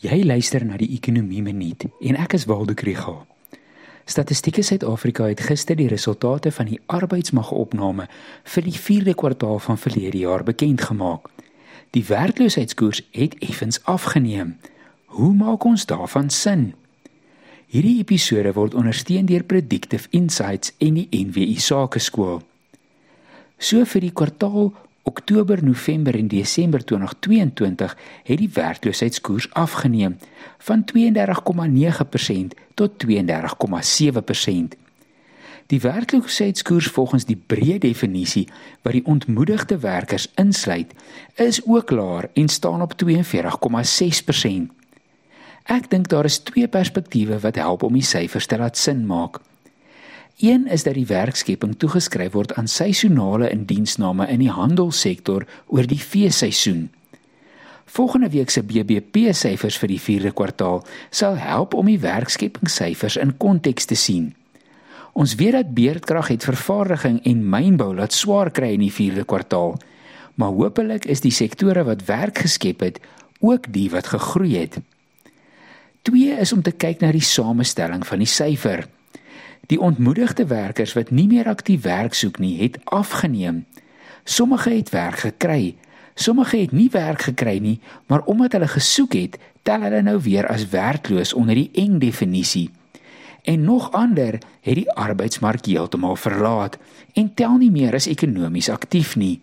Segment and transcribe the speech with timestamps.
[0.00, 3.18] Jy luister na die Ekonomie Minuut en ek is Waldo Krügel.
[4.08, 8.06] Statistiek Suid-Afrika het gister die resultate van die arbeidsmagopname
[8.54, 11.28] vir die 4de kwartaal van verlede jaar bekend gemaak.
[11.92, 14.56] Die werkloosheidskoers het effens afgeneem.
[15.12, 16.70] Hoe maak ons daarvan sin?
[17.68, 22.40] Hierdie episode word ondersteun deur Predictive Insights en die NWI Sakeskool.
[23.60, 24.72] So vir die kwartaal
[25.02, 30.16] Oktober, November en Desember 2022 het die werkloosheidskoers afgeneem
[30.58, 31.00] van 32,9%
[32.74, 34.76] tot 32,7%.
[35.66, 38.48] Die werkloosheidskoers volgens die breë definisie
[38.82, 40.92] wat die ontmoedigde werkers insluit,
[41.34, 43.06] is ook laer en staan op 42,6%.
[45.70, 49.38] Ek dink daar is twee perspektiewe wat help om die syfers te laat sin maak.
[50.40, 56.00] Een is dat die werkskepping toegeskryf word aan seisonale indiensname in die handelssektor oor die
[56.00, 56.86] feesseisoen.
[57.84, 63.34] Volgende week se BBP syfers vir die 4de kwartaal sal help om die werkskepingssyfers in
[63.36, 64.30] konteks te sien.
[65.12, 69.74] Ons weet dat beerdkrag het vervaardiging en mynbou laat swaar kry in die 4de kwartaal,
[70.40, 73.02] maar hopelik is die sektore wat werk geskep het
[73.40, 74.80] ook die wat gegroei het.
[76.02, 78.86] Twee is om te kyk na die samestelling van die syfer.
[79.70, 83.66] Die ontmoedigde werkers wat nie meer aktief werk soek nie, het afgeneem.
[84.24, 85.76] Sommige het werk gekry.
[86.14, 90.48] Sommige het nie werk gekry nie, maar omdat hulle gesoek het, tel hulle nou weer
[90.50, 92.70] as werkloos onder die eng definisie.
[93.42, 96.76] En nog ander het die arbeidsmark heeltemal verlaat
[97.14, 99.38] en tel nie meer as ekonomies aktief nie.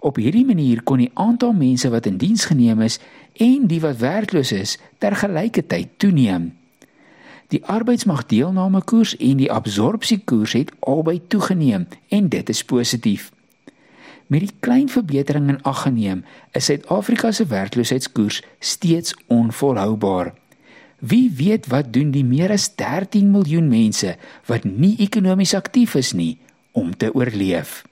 [0.00, 2.98] Op hierdie manier kon die aantal mense wat in diens geneem is
[3.32, 6.59] en die wat werkloos is, tergelykertyd toeneem.
[7.50, 13.32] Die arbeidsmagdeelnamekoers en die absorpsiekoers het albei toegeneem en dit is positief.
[14.30, 16.22] Met die klein verbetering in ag geneem,
[16.54, 20.34] is Suid-Afrika se werkloosheidskoers steeds onvolhoubaar.
[20.98, 24.14] Wie weet wat doen die meer as 13 miljoen mense
[24.46, 26.38] wat nie ekonomies aktief is nie
[26.70, 27.82] om te oorleef?